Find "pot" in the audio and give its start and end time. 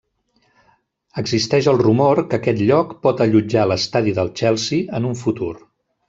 3.07-3.21